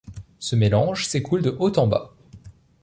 Ce 0.39 0.55
mélange 0.55 1.05
s’écoule 1.05 1.43
de 1.43 1.55
haut 1.59 1.77
en 1.77 1.85
bas. 1.85 2.15